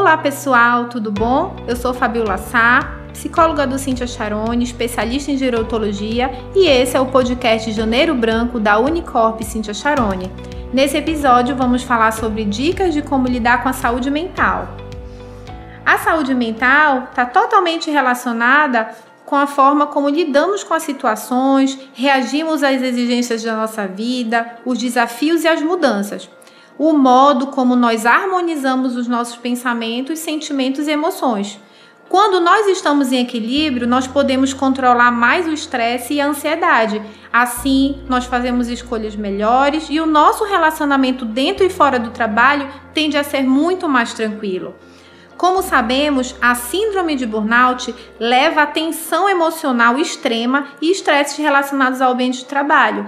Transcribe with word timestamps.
Olá 0.00 0.16
pessoal, 0.16 0.86
tudo 0.86 1.12
bom? 1.12 1.54
Eu 1.68 1.76
sou 1.76 1.92
Fabiola 1.92 2.38
Sá, 2.38 2.96
psicóloga 3.12 3.66
do 3.66 3.78
Cintia 3.78 4.06
Charone, 4.06 4.64
especialista 4.64 5.30
em 5.30 5.36
gerontologia, 5.36 6.30
e 6.56 6.66
esse 6.66 6.96
é 6.96 7.00
o 7.00 7.04
podcast 7.04 7.70
Janeiro 7.70 8.14
Branco 8.14 8.58
da 8.58 8.78
Unicorp 8.78 9.42
Cintia 9.42 9.74
Charone. 9.74 10.32
Nesse 10.72 10.96
episódio 10.96 11.54
vamos 11.54 11.82
falar 11.82 12.12
sobre 12.12 12.46
dicas 12.46 12.94
de 12.94 13.02
como 13.02 13.28
lidar 13.28 13.62
com 13.62 13.68
a 13.68 13.74
saúde 13.74 14.10
mental. 14.10 14.68
A 15.84 15.98
saúde 15.98 16.32
mental 16.32 17.08
está 17.10 17.26
totalmente 17.26 17.90
relacionada 17.90 18.88
com 19.26 19.36
a 19.36 19.46
forma 19.46 19.86
como 19.86 20.08
lidamos 20.08 20.64
com 20.64 20.72
as 20.72 20.82
situações, 20.82 21.78
reagimos 21.92 22.62
às 22.62 22.80
exigências 22.80 23.42
da 23.42 23.54
nossa 23.54 23.86
vida, 23.86 24.60
os 24.64 24.78
desafios 24.78 25.44
e 25.44 25.46
as 25.46 25.60
mudanças 25.60 26.26
o 26.80 26.94
modo 26.94 27.48
como 27.48 27.76
nós 27.76 28.06
harmonizamos 28.06 28.96
os 28.96 29.06
nossos 29.06 29.36
pensamentos, 29.36 30.18
sentimentos 30.18 30.88
e 30.88 30.90
emoções. 30.90 31.60
Quando 32.08 32.40
nós 32.40 32.66
estamos 32.68 33.12
em 33.12 33.18
equilíbrio, 33.18 33.86
nós 33.86 34.06
podemos 34.06 34.54
controlar 34.54 35.10
mais 35.10 35.46
o 35.46 35.52
estresse 35.52 36.14
e 36.14 36.22
a 36.22 36.26
ansiedade. 36.26 37.02
Assim, 37.30 37.98
nós 38.08 38.24
fazemos 38.24 38.68
escolhas 38.68 39.14
melhores 39.14 39.88
e 39.90 40.00
o 40.00 40.06
nosso 40.06 40.44
relacionamento 40.44 41.26
dentro 41.26 41.66
e 41.66 41.68
fora 41.68 41.98
do 41.98 42.12
trabalho 42.12 42.66
tende 42.94 43.18
a 43.18 43.22
ser 43.22 43.42
muito 43.42 43.86
mais 43.86 44.14
tranquilo. 44.14 44.74
Como 45.36 45.62
sabemos, 45.62 46.34
a 46.40 46.54
síndrome 46.54 47.14
de 47.14 47.26
burnout 47.26 47.94
leva 48.18 48.62
a 48.62 48.66
tensão 48.66 49.28
emocional 49.28 49.98
extrema 49.98 50.68
e 50.80 50.90
estresses 50.90 51.36
relacionados 51.36 52.00
ao 52.00 52.12
ambiente 52.12 52.38
de 52.38 52.46
trabalho 52.46 53.06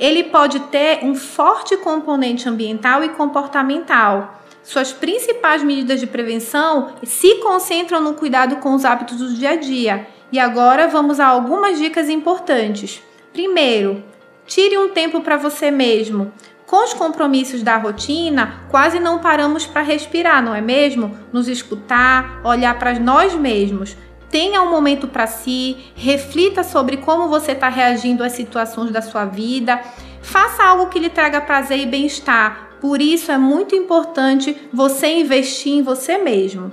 ele 0.00 0.24
pode 0.24 0.58
ter 0.60 1.04
um 1.04 1.14
forte 1.14 1.76
componente 1.76 2.48
ambiental 2.48 3.04
e 3.04 3.10
comportamental. 3.10 4.40
Suas 4.62 4.92
principais 4.92 5.62
medidas 5.62 6.00
de 6.00 6.06
prevenção 6.06 6.94
se 7.02 7.36
concentram 7.36 8.00
no 8.00 8.14
cuidado 8.14 8.56
com 8.56 8.74
os 8.74 8.84
hábitos 8.84 9.18
do 9.18 9.34
dia 9.34 9.50
a 9.50 9.56
dia. 9.56 10.06
E 10.32 10.38
agora 10.38 10.88
vamos 10.88 11.20
a 11.20 11.26
algumas 11.26 11.78
dicas 11.78 12.08
importantes. 12.08 13.02
Primeiro, 13.32 14.02
tire 14.46 14.78
um 14.78 14.88
tempo 14.88 15.20
para 15.20 15.36
você 15.36 15.70
mesmo. 15.70 16.32
Com 16.66 16.84
os 16.84 16.94
compromissos 16.94 17.62
da 17.62 17.76
rotina, 17.76 18.64
quase 18.70 19.00
não 19.00 19.18
paramos 19.18 19.66
para 19.66 19.82
respirar, 19.82 20.42
não 20.42 20.54
é 20.54 20.60
mesmo? 20.60 21.18
Nos 21.32 21.48
escutar, 21.48 22.40
olhar 22.44 22.78
para 22.78 22.98
nós 22.98 23.34
mesmos. 23.34 23.96
Tenha 24.30 24.62
um 24.62 24.70
momento 24.70 25.08
para 25.08 25.26
si, 25.26 25.76
reflita 25.96 26.62
sobre 26.62 26.98
como 26.98 27.28
você 27.28 27.50
está 27.52 27.68
reagindo 27.68 28.22
às 28.22 28.32
situações 28.32 28.92
da 28.92 29.02
sua 29.02 29.24
vida. 29.24 29.80
Faça 30.22 30.62
algo 30.62 30.86
que 30.86 31.00
lhe 31.00 31.10
traga 31.10 31.40
prazer 31.40 31.80
e 31.80 31.86
bem-estar. 31.86 32.76
Por 32.80 33.02
isso 33.02 33.32
é 33.32 33.36
muito 33.36 33.74
importante 33.74 34.56
você 34.72 35.08
investir 35.08 35.72
em 35.72 35.82
você 35.82 36.16
mesmo. 36.16 36.70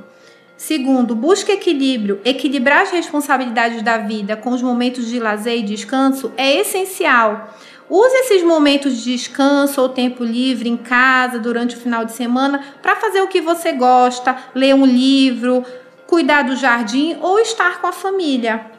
Segundo, 0.56 1.16
busque 1.16 1.52
equilíbrio. 1.52 2.22
Equilibrar 2.24 2.84
as 2.84 2.92
responsabilidades 2.92 3.82
da 3.82 3.98
vida 3.98 4.38
com 4.38 4.52
os 4.52 4.62
momentos 4.62 5.08
de 5.08 5.20
lazer 5.20 5.58
e 5.58 5.64
descanso 5.64 6.32
é 6.38 6.60
essencial. 6.60 7.54
Use 7.90 8.16
esses 8.18 8.44
momentos 8.44 8.98
de 8.98 9.14
descanso 9.14 9.82
ou 9.82 9.90
tempo 9.90 10.24
livre 10.24 10.68
em 10.68 10.78
casa 10.78 11.40
durante 11.40 11.76
o 11.76 11.80
final 11.80 12.04
de 12.06 12.12
semana 12.12 12.62
para 12.82 12.98
fazer 12.98 13.22
o 13.22 13.28
que 13.28 13.40
você 13.40 13.72
gosta, 13.72 14.36
ler 14.54 14.76
um 14.76 14.86
livro, 14.86 15.64
cuidar 16.08 16.44
do 16.44 16.56
jardim 16.56 17.18
ou 17.22 17.38
estar 17.40 17.80
com 17.80 17.88
a 17.88 17.92
família. 17.92 18.72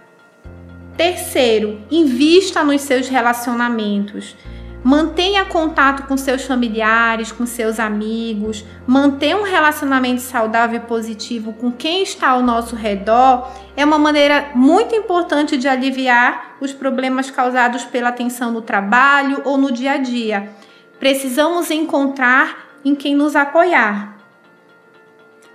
Terceiro, 0.97 1.81
invista 1.91 2.65
nos 2.65 2.81
seus 2.81 3.09
relacionamentos. 3.09 4.35
Mantenha 4.83 5.45
contato 5.45 6.07
com 6.07 6.17
seus 6.17 6.45
familiares, 6.45 7.31
com 7.31 7.45
seus 7.45 7.79
amigos, 7.79 8.65
manter 8.87 9.37
um 9.37 9.43
relacionamento 9.43 10.23
saudável 10.23 10.79
e 10.79 10.87
positivo 10.87 11.53
com 11.53 11.71
quem 11.71 12.03
está 12.03 12.31
ao 12.31 12.43
nosso 12.43 12.75
redor 12.75 13.53
é 13.77 13.85
uma 13.85 13.99
maneira 13.99 14.51
muito 14.55 14.95
importante 14.95 15.57
de 15.57 15.69
aliviar 15.69 16.57
os 16.61 16.73
problemas 16.73 17.31
causados 17.31 17.85
pela 17.85 18.13
tensão 18.13 18.51
no 18.51 18.63
trabalho 18.63 19.43
ou 19.45 19.59
no 19.59 19.71
dia 19.71 19.93
a 19.93 19.97
dia. 19.99 20.51
Precisamos 20.99 21.71
encontrar 21.71 22.69
em 22.85 22.95
quem 22.95 23.15
nos 23.15 23.37
apoiar. 23.37 24.18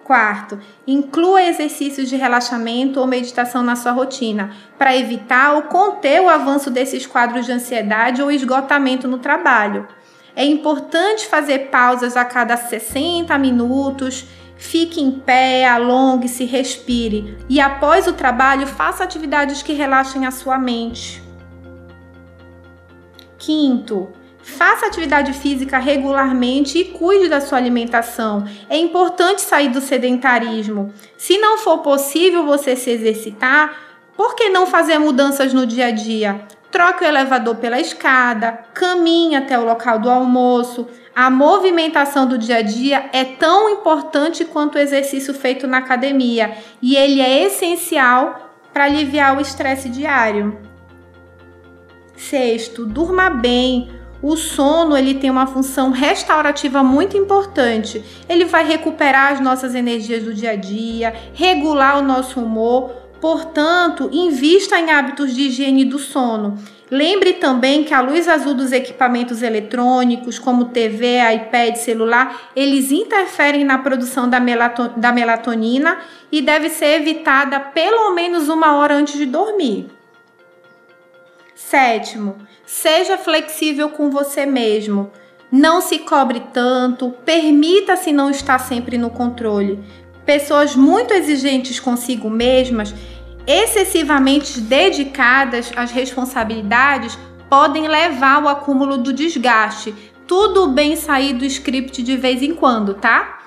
Quarto, 0.04 0.60
inclua 0.86 1.44
exercícios 1.44 2.10
de 2.10 2.18
relaxamento 2.18 3.00
ou 3.00 3.08
meditação 3.08 3.64
na 3.64 3.76
sua 3.76 3.94
rotina, 3.94 4.52
para 4.78 4.96
evitar 4.98 5.54
ou 5.54 5.62
conter 5.64 6.22
o 6.22 6.30
avanço 6.30 6.70
desses 6.70 7.08
quadros 7.08 7.46
de 7.46 7.54
ansiedade 7.54 8.22
ou 8.22 8.30
esgotamento 8.30 9.08
no 9.08 9.18
trabalho. 9.18 9.88
É 10.36 10.44
importante 10.44 11.26
fazer 11.28 11.70
pausas 11.70 12.18
a 12.18 12.26
cada 12.26 12.58
60 12.58 13.38
minutos, 13.38 14.26
fique 14.58 15.00
em 15.00 15.12
pé, 15.12 15.66
alongue-se, 15.66 16.44
respire 16.44 17.38
e 17.48 17.62
após 17.62 18.06
o 18.06 18.14
trabalho 18.14 18.68
faça 18.68 19.04
atividades 19.04 19.62
que 19.62 19.74
relaxem 19.74 20.26
a 20.26 20.32
sua 20.32 20.58
mente. 20.58 21.24
Quinto, 23.38 24.10
Faça 24.44 24.88
atividade 24.88 25.32
física 25.32 25.78
regularmente 25.78 26.78
e 26.78 26.86
cuide 26.86 27.30
da 27.30 27.40
sua 27.40 27.58
alimentação. 27.58 28.46
É 28.70 28.78
importante 28.78 29.42
sair 29.42 29.70
do 29.70 29.80
sedentarismo. 29.80 30.94
Se 31.18 31.38
não 31.38 31.58
for 31.58 31.78
possível 31.78 32.46
você 32.46 32.76
se 32.76 32.90
exercitar, 32.90 33.74
por 34.18 34.36
que 34.36 34.50
não 34.50 34.68
fazer 34.68 35.00
mudanças 35.00 35.54
no 35.54 35.66
dia 35.66 35.88
a 35.88 35.92
dia? 35.92 36.42
Troque 36.70 37.06
o 37.06 37.08
elevador 37.08 37.56
pela 37.56 37.80
escada, 37.80 38.52
caminhe 38.74 39.36
até 39.36 39.58
o 39.58 39.64
local 39.64 40.00
do 40.00 40.10
almoço. 40.10 40.88
A 41.16 41.30
movimentação 41.30 42.28
do 42.28 42.38
dia 42.38 42.58
a 42.58 42.62
dia 42.62 43.10
é 43.14 43.24
tão 43.24 43.70
importante 43.70 44.44
quanto 44.44 44.76
o 44.76 44.80
exercício 44.80 45.34
feito 45.34 45.68
na 45.68 45.78
academia 45.78 46.58
e 46.82 46.98
ele 46.98 47.22
é 47.22 47.44
essencial 47.44 48.56
para 48.74 48.86
aliviar 48.86 49.38
o 49.38 49.42
estresse 49.42 49.88
diário. 49.88 50.58
Sexto, 52.18 52.86
durma 52.86 53.30
bem. 53.30 54.03
O 54.24 54.38
sono 54.38 54.96
ele 54.96 55.16
tem 55.16 55.30
uma 55.30 55.46
função 55.46 55.92
restaurativa 55.92 56.82
muito 56.82 57.18
importante. 57.18 58.02
Ele 58.30 58.46
vai 58.46 58.66
recuperar 58.66 59.34
as 59.34 59.42
nossas 59.42 59.76
energias 59.76 60.24
do 60.24 60.34
dia 60.34 60.52
a 60.52 60.56
dia, 60.56 61.14
regular 61.34 62.00
o 62.00 62.02
nosso 62.02 62.40
humor. 62.40 62.90
Portanto, 63.20 64.10
invista 64.14 64.80
em 64.80 64.90
hábitos 64.90 65.36
de 65.36 65.42
higiene 65.42 65.84
do 65.84 66.00
sono. 66.00 66.58
Lembre 66.90 67.34
também 67.34 67.84
que 67.84 67.94
a 67.94 68.00
luz 68.00 68.30
azul 68.30 68.54
dos 68.54 68.72
equipamentos 68.72 69.42
eletrônicos, 69.42 70.40
como 70.40 70.66
TV, 70.66 71.18
iPad, 71.36 71.76
celular, 71.76 72.50
eles 72.56 72.92
interferem 72.92 73.66
na 73.66 73.80
produção 73.80 74.30
da, 74.30 74.40
melatonina 74.40 75.98
e 76.32 76.42
deve 76.42 76.70
ser 76.70 77.02
evitada 77.02 77.60
pelo 77.60 78.14
menos 78.14 78.48
uma 78.48 78.78
hora 78.78 78.96
antes 78.96 79.18
de 79.18 79.26
dormir. 79.26 79.88
Sétimo, 81.70 82.36
seja 82.66 83.18
flexível 83.18 83.90
com 83.90 84.10
você 84.12 84.46
mesmo. 84.46 85.12
Não 85.52 85.82
se 85.82 86.00
cobre 86.00 86.42
tanto, 86.54 87.12
permita-se 87.26 88.12
não 88.12 88.30
estar 88.30 88.60
sempre 88.60 88.98
no 88.98 89.10
controle. 89.10 89.84
Pessoas 90.26 90.76
muito 90.76 91.14
exigentes 91.14 91.80
consigo 91.80 92.30
mesmas, 92.30 92.94
excessivamente 93.48 94.60
dedicadas 94.60 95.72
às 95.76 95.90
responsabilidades, 95.92 97.18
podem 97.50 97.88
levar 97.88 98.42
ao 98.42 98.50
acúmulo 98.50 98.98
do 98.98 99.14
desgaste. 99.14 99.96
Tudo 100.28 100.68
bem 100.68 100.96
sair 100.96 101.34
do 101.34 101.46
script 101.46 102.04
de 102.04 102.18
vez 102.18 102.42
em 102.42 102.54
quando, 102.54 102.94
tá? 102.94 103.42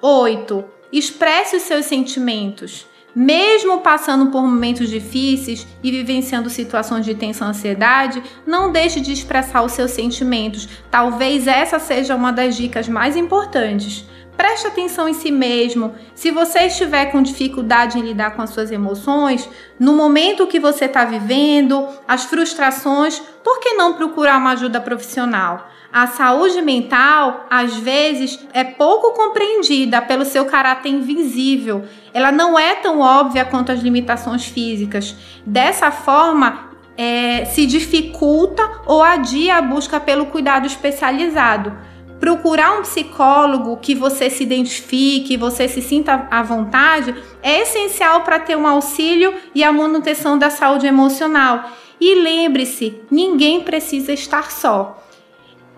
8. 0.00 0.64
Expresse 0.92 1.56
os 1.56 1.62
seus 1.62 1.86
sentimentos. 1.86 2.86
Mesmo 3.14 3.80
passando 3.80 4.30
por 4.30 4.42
momentos 4.42 4.88
difíceis 4.88 5.66
e 5.82 5.90
vivenciando 5.90 6.48
situações 6.48 7.04
de 7.04 7.14
tensão 7.14 7.48
e 7.48 7.50
ansiedade, 7.50 8.22
não 8.46 8.72
deixe 8.72 9.00
de 9.00 9.12
expressar 9.12 9.62
os 9.62 9.72
seus 9.72 9.90
sentimentos. 9.90 10.66
Talvez 10.90 11.46
essa 11.46 11.78
seja 11.78 12.14
uma 12.14 12.32
das 12.32 12.56
dicas 12.56 12.88
mais 12.88 13.14
importantes. 13.14 14.06
Preste 14.34 14.66
atenção 14.66 15.06
em 15.06 15.12
si 15.12 15.30
mesmo. 15.30 15.94
Se 16.14 16.30
você 16.30 16.60
estiver 16.60 17.06
com 17.12 17.22
dificuldade 17.22 17.98
em 17.98 18.02
lidar 18.02 18.34
com 18.34 18.40
as 18.40 18.50
suas 18.50 18.70
emoções, 18.70 19.48
no 19.78 19.92
momento 19.92 20.46
que 20.46 20.58
você 20.58 20.86
está 20.86 21.04
vivendo, 21.04 21.86
as 22.08 22.24
frustrações, 22.24 23.20
por 23.44 23.60
que 23.60 23.74
não 23.74 23.92
procurar 23.92 24.38
uma 24.38 24.52
ajuda 24.52 24.80
profissional? 24.80 25.68
A 25.92 26.06
saúde 26.06 26.62
mental, 26.62 27.46
às 27.50 27.76
vezes, 27.76 28.38
é 28.54 28.64
pouco 28.64 29.12
compreendida 29.12 30.00
pelo 30.00 30.24
seu 30.24 30.46
caráter 30.46 30.88
invisível. 30.88 31.84
Ela 32.14 32.32
não 32.32 32.58
é 32.58 32.76
tão 32.76 33.00
óbvia 33.00 33.44
quanto 33.44 33.70
as 33.70 33.80
limitações 33.80 34.46
físicas. 34.46 35.14
Dessa 35.44 35.90
forma, 35.90 36.70
é, 36.96 37.44
se 37.44 37.66
dificulta 37.66 38.62
ou 38.86 39.02
adia 39.02 39.56
a 39.56 39.62
busca 39.62 40.00
pelo 40.00 40.26
cuidado 40.26 40.66
especializado. 40.66 41.76
Procurar 42.18 42.78
um 42.78 42.82
psicólogo 42.82 43.76
que 43.76 43.94
você 43.94 44.30
se 44.30 44.42
identifique, 44.42 45.36
você 45.36 45.68
se 45.68 45.82
sinta 45.82 46.26
à 46.30 46.42
vontade, 46.42 47.14
é 47.42 47.60
essencial 47.60 48.22
para 48.22 48.38
ter 48.38 48.56
um 48.56 48.66
auxílio 48.66 49.34
e 49.54 49.62
a 49.62 49.70
manutenção 49.70 50.38
da 50.38 50.48
saúde 50.48 50.86
emocional. 50.86 51.70
E 52.00 52.14
lembre-se, 52.14 52.98
ninguém 53.10 53.60
precisa 53.60 54.10
estar 54.10 54.50
só. 54.50 55.02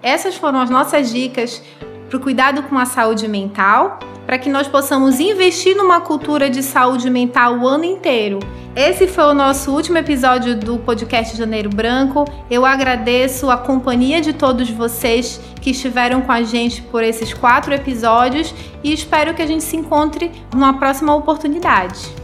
Essas 0.04 0.36
foram 0.36 0.60
as 0.60 0.68
nossas 0.68 1.10
dicas 1.10 1.62
para 2.10 2.18
o 2.18 2.20
cuidado 2.20 2.62
com 2.64 2.78
a 2.78 2.84
saúde 2.84 3.26
mental, 3.26 3.98
para 4.26 4.36
que 4.36 4.50
nós 4.50 4.68
possamos 4.68 5.18
investir 5.18 5.74
numa 5.74 5.98
cultura 6.02 6.50
de 6.50 6.62
saúde 6.62 7.08
mental 7.08 7.58
o 7.58 7.66
ano 7.66 7.84
inteiro. 7.84 8.38
Esse 8.76 9.06
foi 9.06 9.24
o 9.24 9.32
nosso 9.32 9.72
último 9.72 9.96
episódio 9.96 10.54
do 10.58 10.76
podcast 10.76 11.34
Janeiro 11.34 11.70
Branco. 11.70 12.26
Eu 12.50 12.66
agradeço 12.66 13.50
a 13.50 13.56
companhia 13.56 14.20
de 14.20 14.34
todos 14.34 14.68
vocês 14.68 15.40
que 15.58 15.70
estiveram 15.70 16.20
com 16.20 16.32
a 16.32 16.42
gente 16.42 16.82
por 16.82 17.02
esses 17.02 17.32
quatro 17.32 17.72
episódios 17.72 18.54
e 18.82 18.92
espero 18.92 19.32
que 19.32 19.40
a 19.40 19.46
gente 19.46 19.64
se 19.64 19.74
encontre 19.74 20.30
numa 20.52 20.74
próxima 20.74 21.14
oportunidade. 21.14 22.23